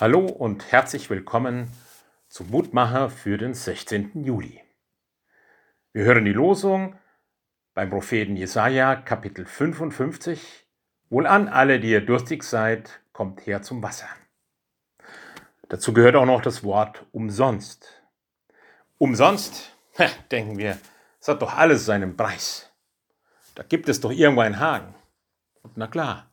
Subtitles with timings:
[0.00, 1.70] Hallo und herzlich willkommen
[2.26, 4.24] zum Mutmacher für den 16.
[4.24, 4.60] Juli.
[5.92, 6.98] Wir hören die Losung
[7.74, 10.66] beim Propheten Jesaja, Kapitel 55.
[11.10, 14.08] Wohlan alle, die ihr durstig seid, kommt her zum Wasser.
[15.68, 18.02] Dazu gehört auch noch das Wort umsonst.
[18.98, 19.76] Umsonst,
[20.32, 20.76] denken wir,
[21.20, 22.68] es hat doch alles seinen Preis.
[23.54, 24.96] Da gibt es doch irgendwo einen Haken.
[25.62, 26.32] Und na klar,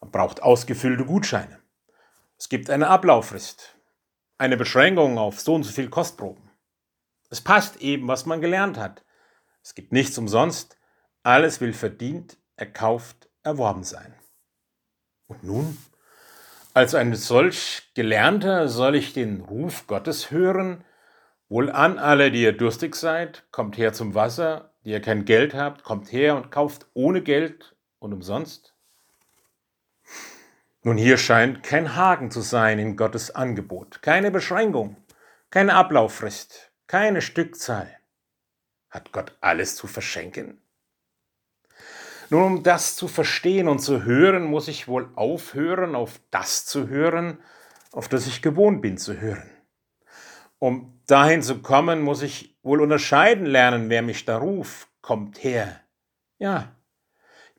[0.00, 1.60] man braucht ausgefüllte Gutscheine.
[2.38, 3.76] Es gibt eine Ablauffrist,
[4.38, 6.50] eine Beschränkung auf so und so viel Kostproben.
[7.30, 9.04] Es passt eben, was man gelernt hat.
[9.62, 10.78] Es gibt nichts umsonst,
[11.22, 14.14] alles will verdient, erkauft, erworben sein.
[15.26, 15.76] Und nun?
[16.74, 20.84] Als ein solch Gelernter soll ich den Ruf Gottes hören,
[21.50, 25.54] Wohl an alle, die ihr durstig seid, kommt her zum Wasser, die ihr kein Geld
[25.54, 28.74] habt, kommt her und kauft ohne Geld und umsonst.
[30.88, 34.96] Nun, hier scheint kein Haken zu sein in Gottes Angebot, keine Beschränkung,
[35.50, 37.94] keine Ablauffrist, keine Stückzahl.
[38.88, 40.62] Hat Gott alles zu verschenken?
[42.30, 46.88] Nun, um das zu verstehen und zu hören, muss ich wohl aufhören, auf das zu
[46.88, 47.36] hören,
[47.92, 49.50] auf das ich gewohnt bin zu hören.
[50.58, 55.82] Um dahin zu kommen, muss ich wohl unterscheiden lernen, wer mich da ruft, kommt her.
[56.38, 56.74] Ja,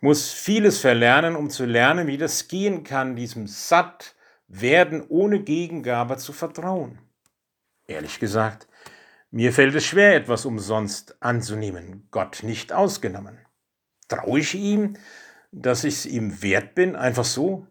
[0.02, 4.16] muss vieles verlernen, um zu lernen, wie das gehen kann, diesem satt
[4.48, 7.00] werden ohne Gegengabe zu vertrauen.
[7.88, 8.68] Ehrlich gesagt,
[9.32, 13.38] mir fällt es schwer, etwas umsonst anzunehmen, Gott nicht ausgenommen.
[14.08, 14.96] Traue ich ihm,
[15.52, 17.68] dass ich es ihm wert bin, einfach so?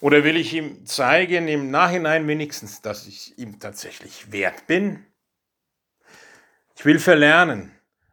[0.00, 5.06] Oder will ich ihm zeigen, im Nachhinein wenigstens, dass ich ihm tatsächlich wert bin?
[6.76, 7.72] Ich will verlernen,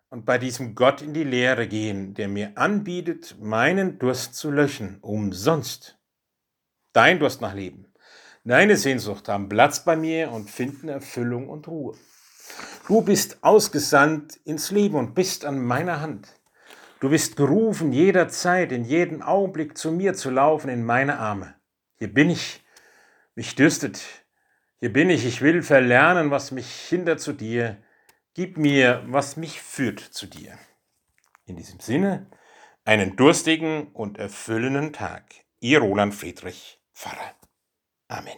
[0.09, 4.99] und bei diesem Gott in die Lehre gehen, der mir anbietet, meinen Durst zu löschen,
[5.01, 5.97] umsonst.
[6.93, 7.91] Dein Durst nach Leben,
[8.43, 11.95] deine Sehnsucht haben Platz bei mir und finden Erfüllung und Ruhe.
[12.87, 16.27] Du bist ausgesandt ins Leben und bist an meiner Hand.
[16.99, 21.55] Du bist berufen, jederzeit, in jedem Augenblick zu mir zu laufen in meine Arme.
[21.97, 22.63] Hier bin ich,
[23.35, 24.01] mich dürstet.
[24.79, 27.77] Hier bin ich, ich will verlernen, was mich hindert zu dir.
[28.35, 30.59] Gib mir, was mich führt zu dir.
[31.45, 32.29] In diesem Sinne,
[32.83, 35.23] einen durstigen und erfüllenden Tag.
[35.61, 37.33] Ihr Roland Friedrich Pfarrer.
[38.09, 38.37] Amen.